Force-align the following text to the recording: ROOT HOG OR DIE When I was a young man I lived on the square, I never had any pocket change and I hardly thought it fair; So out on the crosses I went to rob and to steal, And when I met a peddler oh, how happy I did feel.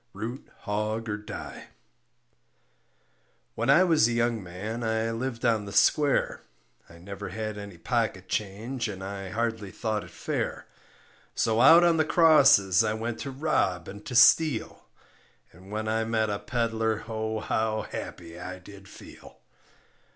ROOT 0.13 0.49
HOG 0.61 1.07
OR 1.09 1.17
DIE 1.17 1.67
When 3.53 3.69
I 3.69 3.83
was 3.83 4.07
a 4.07 4.13
young 4.13 4.41
man 4.41 4.81
I 4.81 5.11
lived 5.11 5.45
on 5.45 5.65
the 5.65 5.71
square, 5.71 6.41
I 6.89 6.97
never 6.97 7.29
had 7.29 7.55
any 7.55 7.77
pocket 7.77 8.27
change 8.27 8.87
and 8.87 9.03
I 9.03 9.29
hardly 9.29 9.69
thought 9.69 10.03
it 10.03 10.09
fair; 10.09 10.65
So 11.35 11.61
out 11.61 11.83
on 11.83 11.97
the 11.97 12.03
crosses 12.03 12.83
I 12.83 12.95
went 12.95 13.19
to 13.19 13.29
rob 13.29 13.87
and 13.87 14.03
to 14.07 14.15
steal, 14.15 14.85
And 15.51 15.69
when 15.69 15.87
I 15.87 16.03
met 16.03 16.31
a 16.31 16.39
peddler 16.39 17.03
oh, 17.07 17.39
how 17.39 17.83
happy 17.83 18.39
I 18.39 18.57
did 18.57 18.87
feel. 18.87 19.37